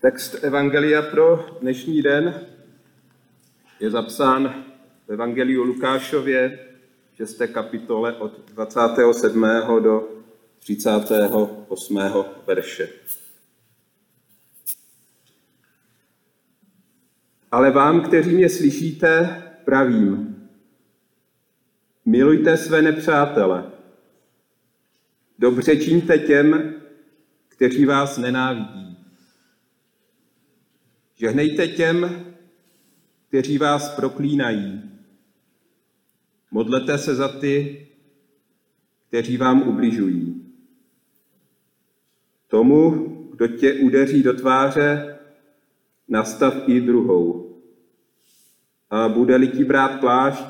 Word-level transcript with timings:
Text 0.00 0.44
Evangelia 0.44 1.02
pro 1.02 1.58
dnešní 1.60 2.02
den 2.02 2.46
je 3.80 3.90
zapsán 3.90 4.64
v 5.06 5.12
Evangeliu 5.12 5.62
Lukášově, 5.62 6.68
6. 7.14 7.42
kapitole 7.52 8.12
od 8.16 8.50
27. 8.50 9.46
do 9.82 10.08
38. 10.58 11.98
verše. 12.46 12.88
Ale 17.50 17.70
vám, 17.70 18.00
kteří 18.00 18.34
mě 18.34 18.48
slyšíte, 18.48 19.42
pravím, 19.64 20.36
milujte 22.04 22.56
své 22.56 22.82
nepřátele, 22.82 23.70
dobře 25.38 25.76
čiňte 25.76 26.18
těm, 26.18 26.74
kteří 27.48 27.84
vás 27.84 28.18
nenávidí. 28.18 28.87
Žehnejte 31.20 31.68
těm, 31.68 32.26
kteří 33.28 33.58
vás 33.58 33.94
proklínají. 33.94 34.82
Modlete 36.50 36.98
se 36.98 37.14
za 37.14 37.28
ty, 37.28 37.86
kteří 39.08 39.36
vám 39.36 39.68
ubližují. 39.68 40.52
Tomu, 42.48 42.90
kdo 43.30 43.48
tě 43.48 43.74
udeří 43.74 44.22
do 44.22 44.32
tváře, 44.32 45.18
nastav 46.08 46.68
i 46.68 46.80
druhou. 46.80 47.56
A 48.90 49.08
bude-li 49.08 49.48
ti 49.48 49.64
brát 49.64 50.00
plášť, 50.00 50.44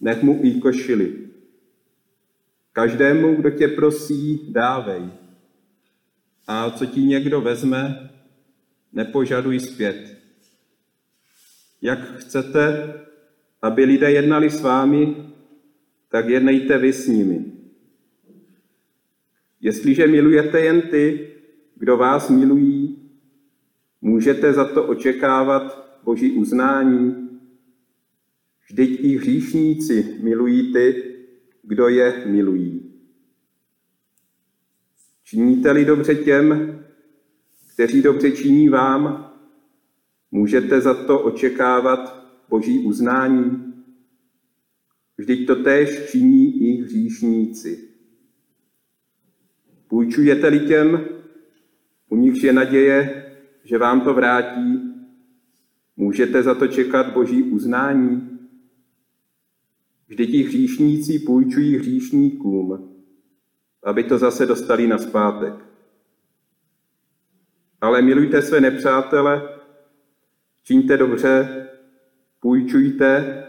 nech 0.00 0.22
mu 0.22 0.40
i 0.42 0.60
košili. 0.60 1.28
Každému, 2.72 3.36
kdo 3.36 3.50
tě 3.50 3.68
prosí, 3.68 4.52
dávej. 4.52 5.10
A 6.46 6.70
co 6.70 6.86
ti 6.86 7.00
někdo 7.00 7.40
vezme, 7.40 8.09
nepožaduj 8.92 9.60
zpět. 9.60 10.16
Jak 11.82 12.16
chcete, 12.16 12.94
aby 13.62 13.84
lidé 13.84 14.10
jednali 14.10 14.50
s 14.50 14.60
vámi, 14.60 15.16
tak 16.08 16.28
jednejte 16.28 16.78
vy 16.78 16.92
s 16.92 17.06
nimi. 17.06 17.52
Jestliže 19.60 20.06
milujete 20.06 20.60
jen 20.60 20.82
ty, 20.82 21.30
kdo 21.74 21.96
vás 21.96 22.30
milují, 22.30 22.98
můžete 24.00 24.52
za 24.52 24.64
to 24.64 24.86
očekávat 24.86 25.90
Boží 26.04 26.32
uznání. 26.32 27.28
Vždyť 28.70 29.00
i 29.00 29.16
hříšníci 29.16 30.18
milují 30.22 30.72
ty, 30.72 31.02
kdo 31.62 31.88
je 31.88 32.26
milují. 32.26 32.92
Činíte-li 35.24 35.84
dobře 35.84 36.14
těm, 36.14 36.79
kteří 37.80 38.02
dobře 38.02 38.30
činí 38.30 38.68
vám, 38.68 39.32
můžete 40.30 40.80
za 40.80 40.94
to 40.94 41.20
očekávat 41.20 42.26
Boží 42.48 42.78
uznání. 42.78 43.74
Vždyť 45.18 45.46
to 45.46 45.56
též 45.56 46.10
činí 46.10 46.62
i 46.62 46.82
hříšníci. 46.82 47.88
Půjčujete-li 49.88 50.60
těm, 50.60 51.04
u 52.08 52.16
nichž 52.16 52.42
je 52.42 52.52
naděje, 52.52 53.26
že 53.64 53.78
vám 53.78 54.00
to 54.00 54.14
vrátí, 54.14 54.94
můžete 55.96 56.42
za 56.42 56.54
to 56.54 56.66
čekat 56.66 57.12
Boží 57.12 57.42
uznání. 57.42 58.38
Vždyť 60.08 60.30
ti 60.30 60.42
hříšníci 60.42 61.18
půjčují 61.18 61.76
hříšníkům, 61.76 62.94
aby 63.82 64.04
to 64.04 64.18
zase 64.18 64.46
dostali 64.46 64.86
na 64.86 64.98
zpátek. 64.98 65.69
Ale 67.80 68.02
milujte 68.02 68.42
své 68.42 68.60
nepřátele, 68.60 69.48
čiňte 70.62 70.96
dobře, 70.96 71.66
půjčujte 72.40 73.44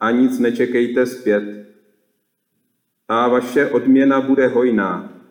a 0.00 0.10
nic 0.10 0.38
nečekejte 0.38 1.06
zpět. 1.06 1.66
A 3.08 3.28
vaše 3.28 3.70
odměna 3.70 4.20
bude 4.20 4.46
hojná. 4.48 5.22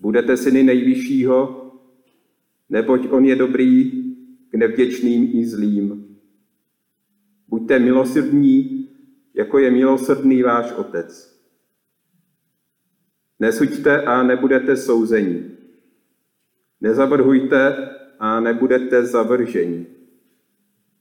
Budete 0.00 0.36
syny 0.36 0.62
nejvyššího, 0.62 1.72
neboť 2.68 3.08
on 3.10 3.24
je 3.24 3.36
dobrý 3.36 3.90
k 4.50 4.54
nevděčným 4.54 5.30
i 5.32 5.46
zlým. 5.46 6.16
Buďte 7.48 7.78
milosrdní, 7.78 8.88
jako 9.34 9.58
je 9.58 9.70
milosrdný 9.70 10.42
váš 10.42 10.72
otec. 10.72 11.38
Nesuďte 13.40 14.02
a 14.02 14.22
nebudete 14.22 14.76
souzeni. 14.76 15.57
Nezavrhujte 16.80 17.90
a 18.18 18.40
nebudete 18.40 19.04
zavrženi. 19.04 19.86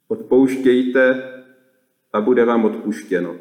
Odpouštějte 0.07 1.33
a 2.13 2.21
bude 2.21 2.45
vám 2.45 2.65
odpuštěno. 2.65 3.35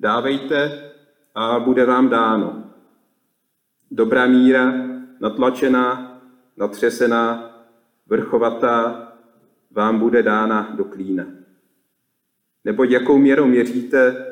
Dávejte 0.00 0.90
a 1.34 1.58
bude 1.58 1.84
vám 1.84 2.08
dáno. 2.08 2.72
Dobrá 3.90 4.26
míra, 4.26 4.72
natlačená, 5.20 6.20
natřesená, 6.56 7.56
vrchovatá, 8.06 9.06
vám 9.70 9.98
bude 9.98 10.22
dána 10.22 10.74
do 10.76 10.84
klína. 10.84 11.26
Neboť 12.64 12.90
jakou 12.90 13.18
měrou 13.18 13.46
měříte, 13.46 14.26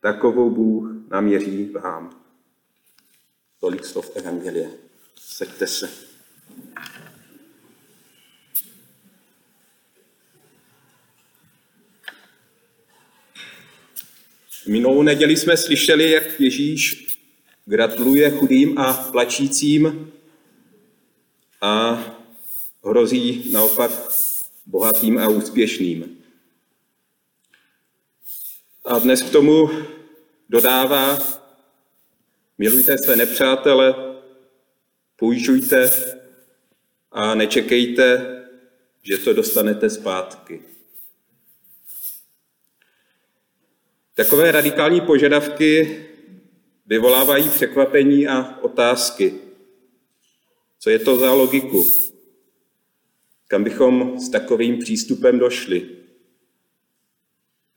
takovou 0.00 0.50
Bůh 0.50 0.90
naměří 1.10 1.70
vám. 1.70 2.10
Tolik 3.60 3.84
slov 3.84 4.16
Evangelie. 4.16 4.70
Seďte 5.18 5.66
se. 5.66 5.90
Minulou 14.66 15.02
neděli 15.02 15.36
jsme 15.36 15.56
slyšeli, 15.56 16.10
jak 16.10 16.40
Ježíš 16.40 17.06
gratuluje 17.64 18.30
chudým 18.30 18.78
a 18.78 18.92
plačícím 18.92 20.12
a 21.60 22.04
hrozí 22.84 23.52
naopak 23.52 23.90
bohatým 24.66 25.18
a 25.18 25.28
úspěšným. 25.28 26.18
A 28.84 28.98
dnes 28.98 29.22
k 29.22 29.30
tomu 29.30 29.70
dodává, 30.48 31.18
milujte 32.58 32.98
své 32.98 33.16
nepřátele, 33.16 34.05
půjčujte 35.16 35.90
a 37.12 37.34
nečekejte, 37.34 38.36
že 39.02 39.18
to 39.18 39.32
dostanete 39.32 39.90
zpátky. 39.90 40.62
Takové 44.14 44.52
radikální 44.52 45.00
požadavky 45.00 46.02
vyvolávají 46.86 47.48
překvapení 47.48 48.28
a 48.28 48.58
otázky. 48.62 49.34
Co 50.78 50.90
je 50.90 50.98
to 50.98 51.16
za 51.16 51.32
logiku? 51.32 51.86
Kam 53.48 53.64
bychom 53.64 54.20
s 54.20 54.28
takovým 54.28 54.78
přístupem 54.78 55.38
došli? 55.38 55.88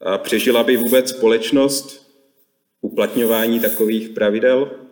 A 0.02 0.18
přežila 0.18 0.64
by 0.64 0.78
vůbec 0.78 1.10
společnost 1.10 2.12
uplatňování 2.82 3.60
takových 3.60 4.10
pravidel? 4.10 4.89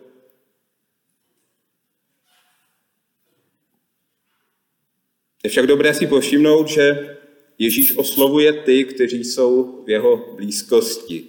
Je 5.48 5.50
však 5.50 5.66
dobré 5.66 5.94
si 5.94 6.06
povšimnout, 6.06 6.68
že 6.68 7.16
Ježíš 7.58 7.96
oslovuje 7.96 8.52
ty, 8.52 8.84
kteří 8.84 9.24
jsou 9.24 9.82
v 9.86 9.90
jeho 9.90 10.34
blízkosti, 10.36 11.24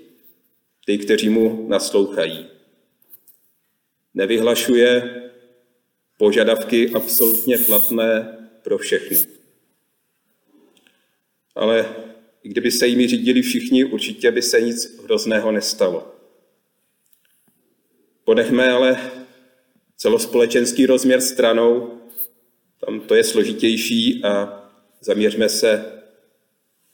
ty, 0.85 0.97
kteří 0.97 1.29
mu 1.29 1.65
naslouchají. 1.69 2.47
Nevyhlašuje 4.13 5.21
požadavky 6.17 6.89
absolutně 6.89 7.57
platné 7.57 8.37
pro 8.63 8.77
všechny. 8.77 9.17
Ale 11.55 11.95
i 12.43 12.49
kdyby 12.49 12.71
se 12.71 12.87
jimi 12.87 13.07
řídili 13.07 13.41
všichni, 13.41 13.85
určitě 13.85 14.31
by 14.31 14.41
se 14.41 14.61
nic 14.61 14.99
hrozného 15.03 15.51
nestalo. 15.51 16.15
Ponechme 18.23 18.71
ale 18.71 19.11
celospolečenský 19.97 20.85
rozměr 20.85 21.21
stranou, 21.21 21.98
tam 22.85 22.99
to 22.99 23.15
je 23.15 23.23
složitější 23.23 24.23
a 24.23 24.63
zaměřme 25.01 25.49
se 25.49 26.01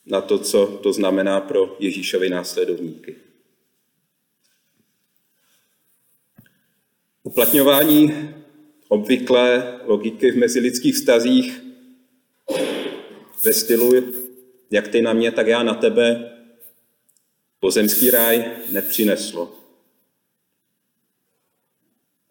na 0.05 0.21
to, 0.21 0.39
co 0.39 0.67
to 0.83 0.93
znamená 0.93 1.41
pro 1.41 1.75
Ježíšovi 1.79 2.29
následovníky. 2.29 3.15
Uplatňování 7.23 8.29
obvyklé 8.87 9.79
logiky 9.85 10.31
v 10.31 10.37
mezilidských 10.37 10.95
vztazích 10.95 11.61
ve 13.43 13.53
stylu 13.53 13.93
jak 14.71 14.87
ty 14.87 15.01
na 15.01 15.13
mě, 15.13 15.31
tak 15.31 15.47
já 15.47 15.63
na 15.63 15.73
tebe, 15.73 16.31
pozemský 17.59 18.11
ráj 18.11 18.51
nepřineslo. 18.71 19.55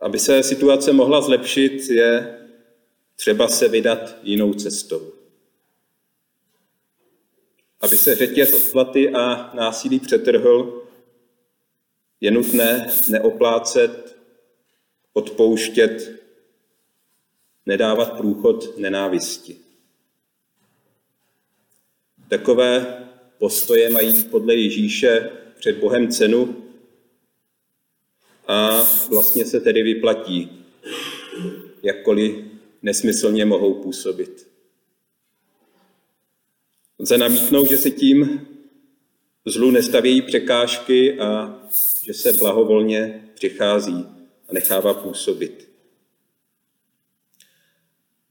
Aby 0.00 0.18
se 0.18 0.42
situace 0.42 0.92
mohla 0.92 1.20
zlepšit, 1.20 1.90
je 1.90 2.38
třeba 3.16 3.48
se 3.48 3.68
vydat 3.68 4.16
jinou 4.22 4.54
cestou. 4.54 5.12
Aby 7.80 7.96
se 7.96 8.14
řetěz 8.14 8.52
odplaty 8.52 9.10
a 9.10 9.54
násilí 9.54 10.00
přetrhl, 10.00 10.82
je 12.20 12.30
nutné 12.30 12.90
neoplácet, 13.08 14.16
odpouštět, 15.12 16.22
nedávat 17.66 18.16
průchod 18.16 18.78
nenávisti. 18.78 19.56
Takové 22.28 23.00
postoje 23.38 23.90
mají 23.90 24.24
podle 24.24 24.54
Ježíše 24.54 25.30
před 25.58 25.78
Bohem 25.78 26.08
cenu 26.08 26.64
a 28.48 28.82
vlastně 29.08 29.44
se 29.46 29.60
tedy 29.60 29.82
vyplatí, 29.82 30.66
jakkoliv 31.82 32.44
nesmyslně 32.84 33.44
mohou 33.44 33.74
působit. 33.74 34.48
Lze 36.98 37.18
namítnout, 37.18 37.68
že 37.68 37.78
se 37.78 37.90
tím 37.90 38.48
zlu 39.46 39.70
nestavějí 39.70 40.22
překážky 40.22 41.18
a 41.20 41.60
že 42.02 42.14
se 42.14 42.32
blahovolně 42.32 43.28
přichází 43.34 44.06
a 44.48 44.52
nechává 44.52 44.94
působit. 44.94 45.68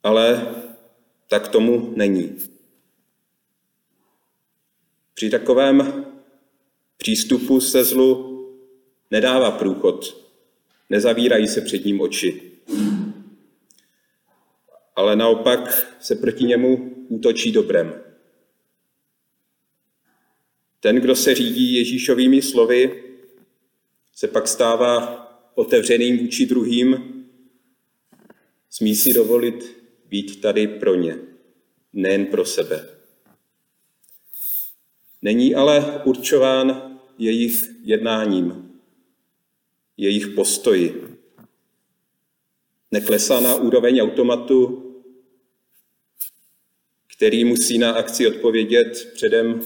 Ale 0.04 0.56
tak 1.28 1.48
tomu 1.48 1.94
není. 1.96 2.36
Při 5.14 5.30
takovém 5.30 6.06
přístupu 6.98 7.62
se 7.62 7.84
zlu 7.84 8.30
nedává 9.12 9.52
průchod, 9.52 10.28
nezavírají 10.90 11.48
se 11.48 11.62
před 11.62 11.86
ním 11.86 12.02
oči, 12.02 12.52
ale 14.96 15.16
naopak 15.16 15.88
se 16.00 16.16
proti 16.16 16.44
němu 16.44 16.96
útočí 17.08 17.52
dobrem. 17.52 17.94
Ten, 20.80 20.96
kdo 20.96 21.16
se 21.16 21.36
řídí 21.36 21.74
Ježíšovými 21.74 22.42
slovy, 22.42 23.04
se 24.16 24.28
pak 24.28 24.48
stává 24.48 25.24
otevřeným 25.56 26.18
vůči 26.18 26.46
druhým, 26.46 27.14
smí 28.70 28.96
si 28.96 29.14
dovolit 29.14 29.84
být 30.06 30.42
tady 30.42 30.68
pro 30.68 30.96
ně, 30.96 31.18
nejen 31.94 32.26
pro 32.26 32.46
sebe. 32.46 32.90
Není 35.22 35.56
ale 35.56 36.02
určován 36.06 37.00
jejich 37.18 37.64
jednáním, 37.84 38.72
jejich 39.98 40.28
postoji. 40.28 41.18
Neklesá 42.92 43.40
na 43.40 43.56
úroveň 43.56 44.02
automatu, 44.02 44.83
který 47.18 47.46
musí 47.46 47.78
na 47.78 47.92
akci 47.92 48.28
odpovědět 48.28 49.12
předem 49.14 49.62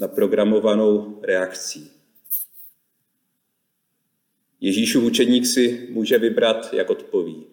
naprogramovanou 0.00 1.20
reakcí. 1.22 1.90
Ježíšův 4.60 5.04
učedník 5.04 5.46
si 5.46 5.88
může 5.90 6.18
vybrat, 6.18 6.74
jak 6.74 6.90
odpoví. 6.90 7.46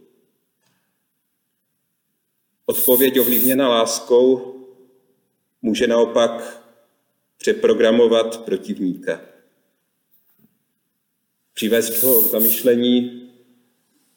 Odpověď 2.65 3.19
ovlivněna 3.19 3.67
láskou 3.67 4.55
může 5.61 5.87
naopak 5.87 6.63
přeprogramovat 7.37 8.45
protivníka. 8.45 9.21
Přivést 11.53 12.03
ho 12.03 12.21
k 12.21 12.25
zamyšlení 12.25 13.29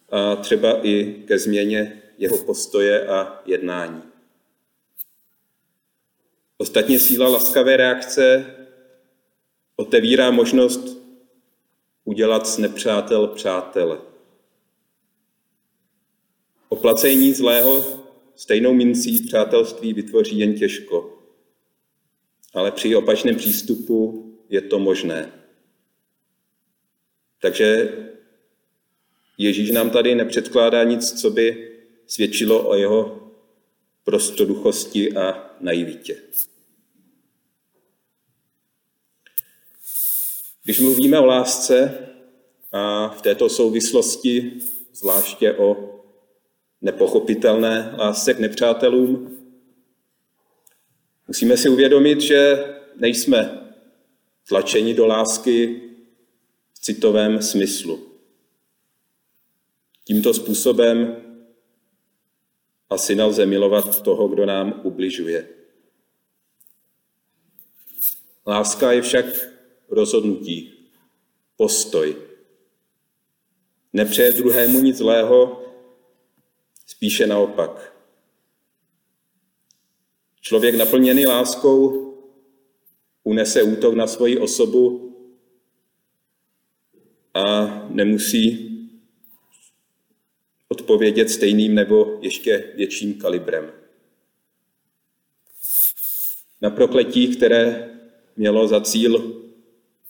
a 0.09 0.37
třeba 0.37 0.87
i 0.87 1.25
ke 1.27 1.39
změně 1.39 2.03
jeho 2.19 2.39
postoje 2.39 3.07
a 3.07 3.43
jednání. 3.47 4.12
Ostatně 6.73 6.99
síla 6.99 7.29
laskavé 7.29 7.77
reakce 7.77 8.47
otevírá 9.77 10.31
možnost 10.31 10.99
udělat 12.05 12.47
z 12.47 12.59
nepřátel 12.59 13.27
přátele. 13.27 13.99
Oplacení 16.69 17.33
zlého 17.33 17.85
stejnou 18.35 18.75
mincí 18.75 19.23
přátelství 19.27 19.93
vytvoří 19.93 20.39
jen 20.39 20.55
těžko 20.55 21.19
ale 22.55 22.73
při 22.73 22.97
opačném 22.97 23.37
přístupu 23.37 24.27
je 24.49 24.61
to 24.61 24.79
možné. 24.79 25.33
Takže 27.41 27.93
Ježíš 29.39 29.71
nám 29.71 29.91
tady 29.91 30.15
nepředkládá 30.15 30.85
nic, 30.85 31.21
co 31.21 31.31
by 31.31 31.73
svědčilo 32.07 32.69
o 32.69 32.75
jeho 32.75 33.31
prostoduchosti 34.05 35.13
a 35.13 35.57
naivitě. 35.61 36.17
Když 40.64 40.81
mluvíme 40.81 41.19
o 41.19 41.26
lásce 41.26 42.09
a 42.73 43.09
v 43.09 43.23
této 43.23 43.49
souvislosti 43.49 44.53
zvláště 44.94 45.55
o 45.55 45.99
nepochopitelné 46.81 47.94
lásce 47.99 48.35
k 48.35 48.38
nepřátelům, 48.38 49.43
Musíme 51.32 51.56
si 51.56 51.69
uvědomit, 51.69 52.20
že 52.20 52.64
nejsme 52.97 53.69
tlačeni 54.49 54.94
do 54.94 55.06
lásky 55.06 55.82
v 56.73 56.79
citovém 56.79 57.43
smyslu. 57.43 58.12
Tímto 60.05 60.35
způsobem 60.35 61.17
asi 62.91 63.14
nelze 63.14 63.47
milovat 63.47 64.03
toho, 64.03 64.29
kdo 64.29 64.47
nám 64.47 64.81
ubližuje. 64.85 65.49
Láska 68.47 68.93
je 68.93 69.03
však 69.03 69.26
rozhodnutí, 69.93 70.73
postoj. 71.56 72.17
Nepřeje 73.93 74.33
druhému 74.33 74.81
nic 74.81 74.97
zlého, 74.97 75.65
spíše 76.87 77.27
naopak. 77.27 77.97
Člověk 80.41 80.75
naplněný 80.75 81.27
láskou 81.27 82.09
unese 83.25 83.62
útok 83.62 83.94
na 83.94 84.06
svoji 84.06 84.39
osobu 84.39 85.15
a 87.35 87.67
nemusí 87.88 88.69
odpovědět 90.69 91.31
stejným 91.31 91.75
nebo 91.75 92.19
ještě 92.21 92.73
větším 92.77 93.15
kalibrem. 93.15 93.73
Na 96.61 96.71
prokletí, 96.71 97.37
které 97.37 97.90
mělo 98.37 98.69
za 98.69 98.81
cíl 98.81 99.41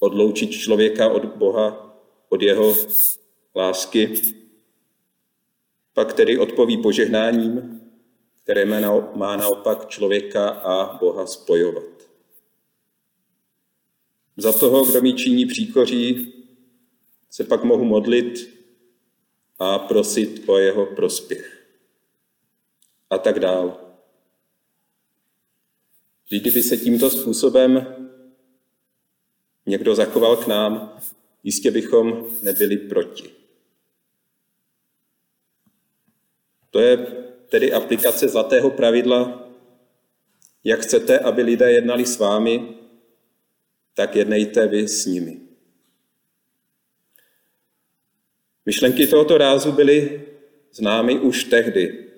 odloučit 0.02 0.50
člověka 0.50 1.08
od 1.08 1.24
Boha, 1.24 1.96
od 2.28 2.42
jeho 2.42 2.76
lásky, 3.56 4.22
pak 5.94 6.12
tedy 6.12 6.38
odpoví 6.38 6.82
požehnáním, 6.82 7.80
které 8.42 8.64
má 9.14 9.36
naopak 9.36 9.88
člověka 9.88 10.48
a 10.48 10.98
Boha 10.98 11.26
spojovat. 11.26 11.84
Za 14.36 14.52
toho, 14.52 14.84
kdo 14.84 15.00
mi 15.00 15.12
činí 15.12 15.46
příkoří, 15.46 16.34
se 17.30 17.44
pak 17.44 17.64
mohu 17.64 17.84
modlit 17.84 18.58
a 19.58 19.78
prosit 19.78 20.48
o 20.48 20.58
jeho 20.58 20.86
prospěch. 20.86 21.66
A 23.10 23.18
tak 23.18 23.38
dál. 23.38 23.80
Kdyby 26.28 26.62
se 26.62 26.76
tímto 26.76 27.10
způsobem 27.10 27.86
někdo 29.66 29.94
zachoval 29.94 30.36
k 30.36 30.46
nám, 30.46 30.98
jistě 31.44 31.70
bychom 31.70 32.26
nebyli 32.42 32.76
proti. 32.76 33.30
To 36.70 36.80
je 36.80 36.96
tedy 37.48 37.72
aplikace 37.72 38.28
zlatého 38.28 38.70
pravidla, 38.70 39.48
jak 40.64 40.80
chcete, 40.80 41.18
aby 41.18 41.42
lidé 41.42 41.72
jednali 41.72 42.06
s 42.06 42.18
vámi, 42.18 42.74
tak 43.94 44.16
jednejte 44.16 44.66
vy 44.66 44.88
s 44.88 45.06
nimi. 45.06 45.40
Myšlenky 48.66 49.06
tohoto 49.06 49.38
rázu 49.38 49.72
byly 49.72 50.22
známy 50.72 51.18
už 51.18 51.44
tehdy. 51.44 52.08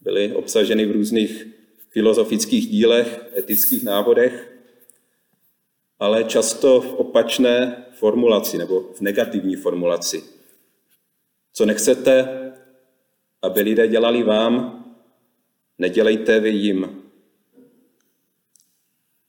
Byly 0.00 0.32
obsaženy 0.32 0.86
v 0.86 0.90
různých 0.90 1.46
filozofických 1.90 2.68
dílech, 2.68 3.20
etických 3.36 3.84
návodech, 3.84 4.51
ale 6.02 6.24
často 6.24 6.80
v 6.80 6.94
opačné 6.94 7.84
formulaci 7.92 8.58
nebo 8.58 8.80
v 8.80 9.00
negativní 9.00 9.56
formulaci. 9.56 10.24
Co 11.52 11.66
nechcete, 11.66 12.28
aby 13.42 13.60
lidé 13.60 13.88
dělali 13.88 14.22
vám, 14.22 14.84
nedělejte 15.78 16.40
vy 16.40 16.50
jim. 16.50 17.02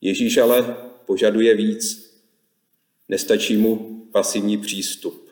Ježíš 0.01 0.37
ale 0.37 0.77
požaduje 1.05 1.55
víc. 1.55 2.13
Nestačí 3.09 3.57
mu 3.57 4.05
pasivní 4.11 4.57
přístup. 4.57 5.29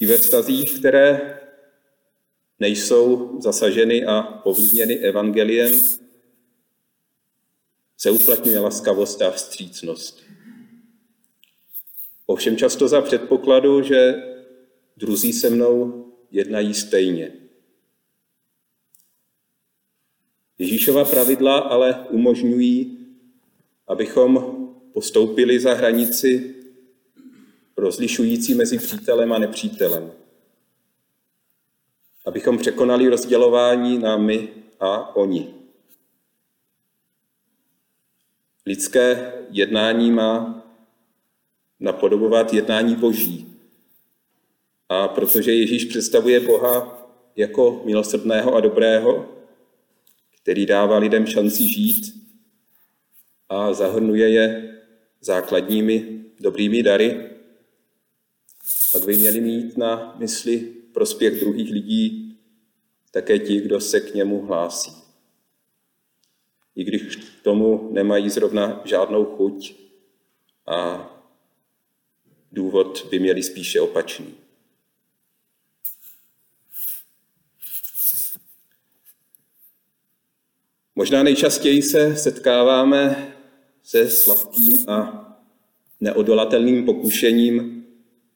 I 0.00 0.06
ve 0.06 0.16
vztazích, 0.16 0.78
které 0.78 1.40
nejsou 2.58 3.36
zasaženy 3.40 4.04
a 4.04 4.22
povlivněny 4.22 4.94
evangeliem, 4.98 6.01
se 8.02 8.10
uplatňuje 8.10 8.58
laskavost 8.58 9.22
a 9.22 9.30
vstřícnost. 9.30 10.22
Ovšem 12.26 12.56
často 12.56 12.88
za 12.88 13.00
předpokladu, 13.00 13.82
že 13.82 14.22
druzí 14.96 15.32
se 15.32 15.50
mnou 15.50 16.06
jednají 16.30 16.74
stejně. 16.74 17.32
Ježíšova 20.58 21.04
pravidla 21.04 21.58
ale 21.58 22.06
umožňují, 22.10 22.98
abychom 23.88 24.56
postoupili 24.92 25.60
za 25.60 25.74
hranici 25.74 26.54
rozlišující 27.76 28.54
mezi 28.54 28.78
přítelem 28.78 29.32
a 29.32 29.38
nepřítelem. 29.38 30.12
Abychom 32.26 32.58
překonali 32.58 33.08
rozdělování 33.08 33.98
na 33.98 34.16
my 34.16 34.48
a 34.80 35.16
oni. 35.16 35.61
Lidské 38.66 39.32
jednání 39.50 40.10
má 40.10 40.64
napodobovat 41.80 42.52
jednání 42.52 42.96
Boží. 42.96 43.54
A 44.88 45.08
protože 45.08 45.54
Ježíš 45.54 45.84
představuje 45.84 46.40
Boha 46.40 47.02
jako 47.36 47.82
milosrdného 47.84 48.54
a 48.54 48.60
dobrého, 48.60 49.28
který 50.42 50.66
dává 50.66 50.98
lidem 50.98 51.26
šanci 51.26 51.68
žít 51.68 52.22
a 53.48 53.72
zahrnuje 53.72 54.28
je 54.28 54.78
základními 55.20 56.24
dobrými 56.40 56.82
dary, 56.82 57.30
pak 58.92 59.04
by 59.04 59.16
měli 59.16 59.40
mít 59.40 59.76
na 59.76 60.14
mysli 60.18 60.58
prospěch 60.92 61.40
druhých 61.40 61.70
lidí 61.72 62.38
také 63.10 63.38
ti, 63.38 63.60
kdo 63.60 63.80
se 63.80 64.00
k 64.00 64.14
němu 64.14 64.46
hlásí. 64.46 64.92
I 66.76 66.84
když 66.84 67.16
tomu 67.42 67.88
nemají 67.92 68.30
zrovna 68.30 68.82
žádnou 68.84 69.24
chuť 69.24 69.74
a 70.66 71.08
důvod 72.52 73.06
by 73.10 73.18
měli 73.18 73.42
spíše 73.42 73.80
opačný. 73.80 74.34
Možná 80.94 81.22
nejčastěji 81.22 81.82
se 81.82 82.16
setkáváme 82.16 83.34
se 83.82 84.10
sladkým 84.10 84.90
a 84.90 85.28
neodolatelným 86.00 86.84
pokušením 86.84 87.86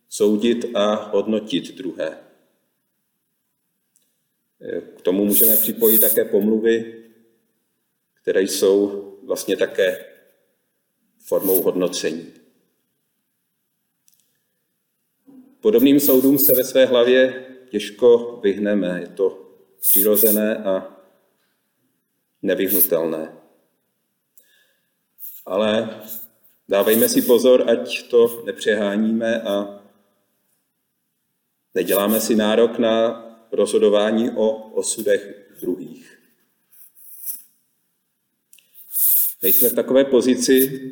soudit 0.09 0.67
a 0.75 0.95
hodnotit 0.95 1.75
druhé. 1.77 2.19
K 4.97 5.01
tomu 5.03 5.25
můžeme 5.25 5.57
připojit 5.57 5.99
také 5.99 6.25
pomluvy, 6.25 6.96
které 8.27 8.43
jsou 8.43 9.13
vlastně 9.27 9.57
také 9.57 10.05
formou 11.27 11.63
hodnocení. 11.63 12.33
Podobným 15.61 16.01
soudům 16.01 16.39
se 16.39 16.53
ve 16.57 16.65
své 16.65 16.87
hlavě 16.87 17.47
těžko 17.71 18.41
vyhneme. 18.43 19.01
Je 19.01 19.09
to 19.09 19.57
přirozené 19.81 20.57
a 20.57 20.97
nevyhnutelné. 22.43 23.33
Ale 25.47 26.01
dávejme 26.69 27.09
si 27.09 27.23
pozor, 27.23 27.71
ať 27.71 28.09
to 28.09 28.43
nepřeháníme 28.45 29.43
a 29.43 29.83
neděláme 31.75 32.21
si 32.21 32.35
nárok 32.35 32.79
na 32.79 33.23
rozhodování 33.53 34.31
o 34.31 34.51
osudech 34.73 35.51
druhých. 35.61 36.16
Nejsme 39.47 39.69
v 39.69 39.75
takové 39.75 40.05
pozici, 40.05 40.91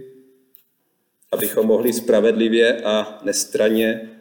abychom 1.33 1.67
mohli 1.67 1.93
spravedlivě 1.93 2.83
a 2.83 3.19
nestraně 3.25 4.21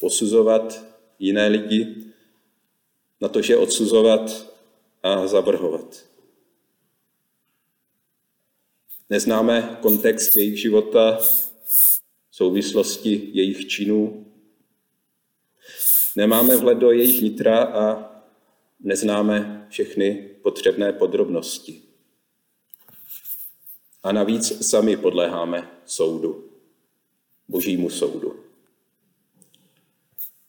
posuzovat 0.00 0.84
jiné 1.18 1.48
lidi, 1.48 1.96
na 3.20 3.28
to, 3.28 3.42
že 3.42 3.56
odsuzovat 3.56 4.52
a 5.02 5.26
zavrhovat. 5.26 6.06
Neznáme 9.10 9.78
kontext 9.82 10.36
jejich 10.36 10.60
života, 10.60 11.18
souvislosti 12.30 13.30
jejich 13.32 13.68
činů. 13.68 14.26
Nemáme 16.16 16.56
vhled 16.56 16.78
do 16.78 16.90
jejich 16.90 17.22
nitra 17.22 17.58
a 17.58 18.12
neznáme 18.80 19.66
všechny 19.70 20.30
potřebné 20.42 20.92
podrobnosti. 20.92 21.93
A 24.04 24.12
navíc 24.12 24.68
sami 24.68 24.96
podléháme 24.96 25.70
soudu, 25.86 26.44
božímu 27.48 27.90
soudu. 27.90 28.36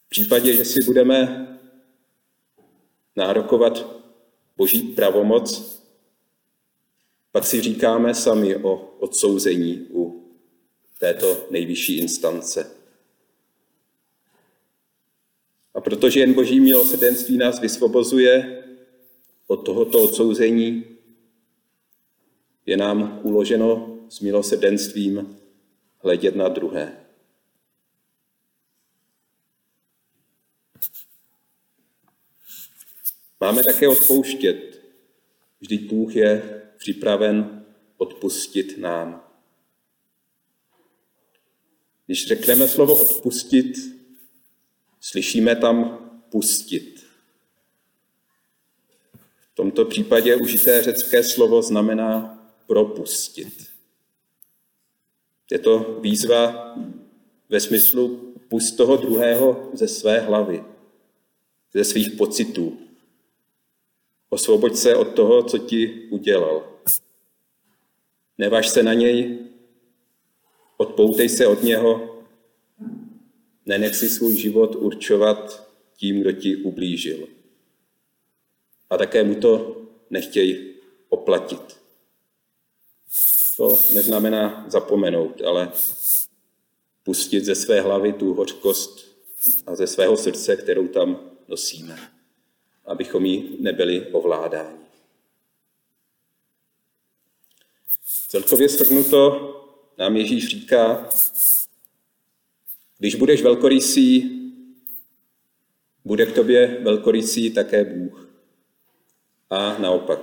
V 0.06 0.10
případě, 0.10 0.54
že 0.54 0.66
si 0.66 0.84
budeme 0.84 1.48
nárokovat 3.16 3.86
boží 4.58 4.82
pravomoc, 4.82 5.80
pak 7.32 7.46
si 7.46 7.62
říkáme 7.62 8.16
sami 8.16 8.56
o 8.56 8.76
odsouzení 9.00 9.88
u 9.90 10.30
této 11.00 11.48
nejvyšší 11.52 11.98
instance. 11.98 12.76
A 15.74 15.82
protože 15.82 16.20
jen 16.20 16.34
boží 16.34 16.60
milosrdenství 16.60 17.38
nás 17.38 17.60
vysvobozuje 17.60 18.64
od 19.48 19.58
tohoto 19.58 20.04
odsouzení, 20.04 20.95
je 22.66 22.78
nám 22.78 23.20
uloženo 23.24 24.00
s 24.10 24.20
milosrdenstvím 24.20 25.38
hledět 26.04 26.36
na 26.36 26.48
druhé. 26.48 27.06
Máme 33.40 33.64
také 33.64 33.88
odpouštět. 33.88 34.82
Vždyť 35.60 35.90
Bůh 35.90 36.16
je 36.16 36.62
připraven 36.78 37.66
odpustit 37.98 38.78
nám. 38.78 39.32
Když 42.06 42.28
řekneme 42.28 42.68
slovo 42.68 43.02
odpustit, 43.02 43.78
slyšíme 45.00 45.56
tam 45.56 46.00
pustit. 46.30 47.06
V 49.52 49.56
tomto 49.56 49.86
případě 49.86 50.36
užité 50.36 50.84
řecké 50.84 51.24
slovo 51.24 51.62
znamená 51.62 52.35
propustit. 52.68 53.68
Je 55.52 55.60
to 55.60 56.00
výzva 56.02 56.76
ve 57.50 57.60
smyslu 57.60 58.34
pust 58.48 58.78
toho 58.78 58.98
druhého 58.98 59.70
ze 59.74 59.88
své 59.88 60.20
hlavy, 60.20 60.64
ze 61.74 61.84
svých 61.84 62.12
pocitů. 62.12 62.78
Osvoboď 64.30 64.76
se 64.76 64.96
od 64.96 65.14
toho, 65.14 65.44
co 65.44 65.58
ti 65.58 66.08
udělal. 66.10 66.68
Nevaž 68.38 68.70
se 68.70 68.84
na 68.84 68.94
něj, 68.94 69.40
odpoutej 70.78 71.30
se 71.30 71.48
od 71.48 71.64
něho, 71.64 72.22
nenech 73.66 73.96
si 73.96 74.10
svůj 74.10 74.36
život 74.36 74.76
určovat 74.76 75.70
tím, 75.98 76.22
kdo 76.22 76.32
ti 76.32 76.56
ublížil. 76.56 77.28
A 78.90 78.98
také 78.98 79.24
mu 79.24 79.36
to 79.36 79.82
nechtěj 80.10 80.76
oplatit. 81.10 81.85
To 83.58 83.80
neznamená 83.94 84.66
zapomenout, 84.68 85.42
ale 85.42 85.72
pustit 87.04 87.46
ze 87.46 87.56
své 87.56 87.82
hlavy 87.82 88.14
tu 88.14 88.34
hořkost 88.34 89.06
a 89.66 89.76
ze 89.76 89.88
svého 89.88 90.18
srdce, 90.18 90.56
kterou 90.56 90.88
tam 90.88 91.20
nosíme, 91.48 92.12
abychom 92.86 93.26
jí 93.26 93.58
nebyli 93.60 94.12
ovládáni. 94.12 94.86
Celkově 98.28 98.70
shrnuto 98.70 99.52
nám 99.98 100.18
Ježíš 100.18 100.48
říká, 100.48 101.10
když 102.98 103.16
budeš 103.16 103.42
velkorysý, 103.42 104.36
bude 106.06 106.26
k 106.26 106.36
tobě 106.36 106.80
velkorysý 106.82 107.52
také 107.52 107.84
Bůh. 107.84 108.30
A 109.50 109.78
naopak. 109.78 110.20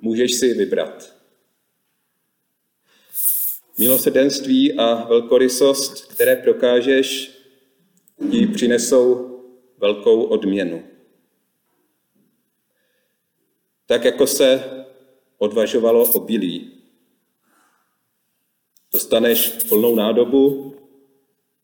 Můžeš 0.00 0.34
si 0.34 0.54
vybrat. 0.54 1.21
Milosrdenství 3.78 4.72
a 4.72 5.04
velkorysost, 5.04 6.12
které 6.12 6.36
prokážeš, 6.36 7.38
ti 8.30 8.46
přinesou 8.46 9.38
velkou 9.78 10.22
odměnu. 10.22 10.82
Tak 13.86 14.04
jako 14.04 14.26
se 14.26 14.64
odvažovalo 15.38 16.12
obilí. 16.12 16.82
Dostaneš 18.92 19.48
plnou 19.68 19.94
nádobu 19.94 20.74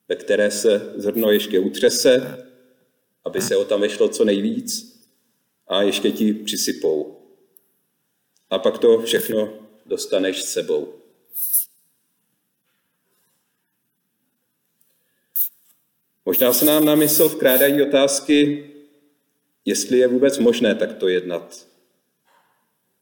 ve 0.08 0.16
které 0.16 0.50
se 0.50 0.92
zrno 0.96 1.30
ještě 1.30 1.60
utřese, 1.60 2.44
aby 3.24 3.40
se 3.40 3.54
ho 3.54 3.64
tam 3.64 3.80
vešlo 3.80 4.08
co 4.08 4.24
nejvíc 4.24 5.00
a 5.66 5.82
ještě 5.82 6.12
ti 6.12 6.32
přisypou. 6.32 7.16
A 8.50 8.58
pak 8.58 8.78
to 8.78 9.02
všechno 9.02 9.52
dostaneš 9.86 10.42
s 10.42 10.52
sebou. 10.52 10.97
Možná 16.28 16.52
se 16.52 16.64
nám 16.64 16.84
na 16.84 16.94
mysl 16.94 17.28
vkrádají 17.28 17.82
otázky, 17.82 18.70
jestli 19.64 19.98
je 19.98 20.08
vůbec 20.08 20.38
možné 20.38 20.74
takto 20.74 21.08
jednat. 21.08 21.66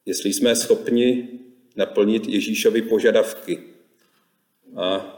Jestli 0.04 0.32
jsme 0.32 0.56
schopni 0.56 1.28
naplnit 1.76 2.28
Ježíšovi 2.28 2.82
požadavky 2.82 3.62
a 4.76 5.16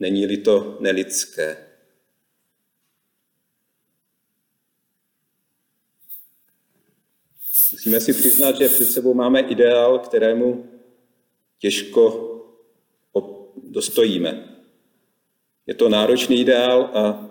není-li 0.00 0.36
to 0.36 0.78
nelidské. 0.80 1.66
Musíme 7.72 8.00
si 8.00 8.12
přiznat, 8.12 8.56
že 8.56 8.68
před 8.68 8.86
sebou 8.86 9.14
máme 9.14 9.40
ideál, 9.40 9.98
kterému 9.98 10.70
těžko 11.58 12.34
dostojíme. 13.56 14.57
Je 15.68 15.74
to 15.74 15.88
náročný 15.88 16.40
ideál 16.40 16.90
a 16.94 17.30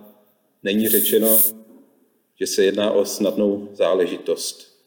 není 0.64 0.88
řečeno, 0.88 1.42
že 2.40 2.48
se 2.48 2.64
jedná 2.64 2.92
o 2.92 3.06
snadnou 3.06 3.70
záležitost. 3.74 4.78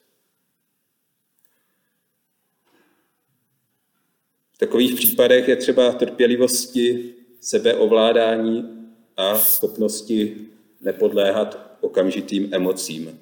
V 4.53 4.59
takových 4.59 4.95
případech 4.95 5.49
je 5.49 5.57
třeba 5.57 5.93
trpělivosti, 5.93 7.15
sebeovládání 7.41 8.87
a 9.17 9.39
schopnosti 9.39 10.47
nepodléhat 10.81 11.77
okamžitým 11.81 12.49
emocím. 12.55 13.21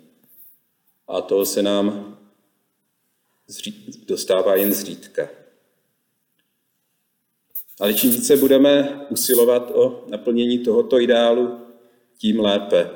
A 1.09 1.21
to 1.21 1.47
se 1.47 1.63
nám 1.63 2.19
dostává 4.07 4.57
jen 4.57 4.73
zřídka. 4.73 5.29
Ale 7.81 7.95
čím 7.95 8.11
více 8.11 8.37
budeme 8.37 9.07
usilovat 9.11 9.71
o 9.75 10.05
naplnění 10.09 10.59
tohoto 10.59 11.01
ideálu, 11.01 11.61
tím 12.19 12.41
lépe, 12.41 12.91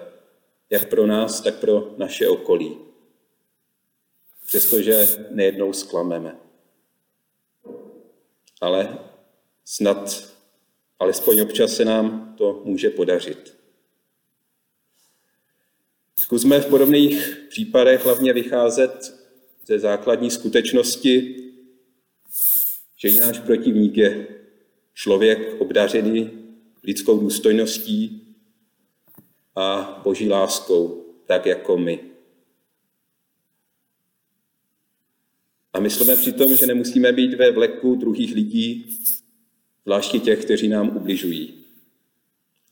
jak 0.70 0.88
pro 0.88 1.06
nás, 1.06 1.40
tak 1.40 1.54
pro 1.54 1.94
naše 1.96 2.28
okolí. 2.28 2.78
Přestože 4.46 5.26
nejednou 5.30 5.72
sklameme. 5.72 6.38
Ale 8.60 8.98
snad 9.64 10.28
alespoň 10.98 11.40
občas 11.40 11.76
se 11.76 11.84
nám 11.84 12.34
to 12.38 12.62
může 12.64 12.90
podařit. 12.90 13.56
Zkusme 16.20 16.60
v 16.60 16.66
podobných 16.66 17.36
případech 17.48 18.04
hlavně 18.04 18.32
vycházet 18.32 19.14
ze 19.66 19.78
základní 19.78 20.30
skutečnosti, 20.30 21.36
že 22.96 23.20
náš 23.20 23.38
protivník 23.38 23.96
je 23.96 24.41
člověk 24.94 25.60
obdařený 25.60 26.30
lidskou 26.84 27.18
důstojností 27.18 28.22
a 29.56 30.00
boží 30.04 30.28
láskou, 30.28 31.06
tak 31.26 31.46
jako 31.46 31.76
my. 31.76 32.00
A 35.72 35.80
myslíme 35.80 36.16
přitom, 36.16 36.56
že 36.56 36.66
nemusíme 36.66 37.12
být 37.12 37.34
ve 37.34 37.50
vleku 37.52 37.94
druhých 37.94 38.34
lidí, 38.34 38.98
zvláště 39.84 40.18
těch, 40.18 40.44
kteří 40.44 40.68
nám 40.68 40.96
ubližují, 40.96 41.64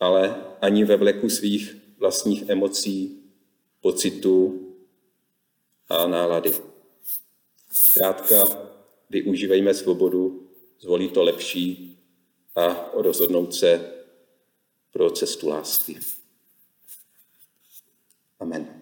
ale 0.00 0.44
ani 0.60 0.84
ve 0.84 0.96
vleku 0.96 1.28
svých 1.28 1.76
vlastních 1.98 2.48
emocí, 2.48 3.22
pocitů 3.80 4.66
a 5.88 6.06
nálady. 6.06 6.50
Zkrátka, 7.72 8.36
využívejme 9.10 9.74
svobodu, 9.74 10.48
zvolí 10.80 11.08
to 11.08 11.22
lepší 11.22 11.99
a 12.56 12.90
rozhodnout 12.94 13.54
se 13.54 13.94
pro 14.90 15.10
cestu 15.10 15.48
lásky. 15.48 16.00
Amen. 18.40 18.79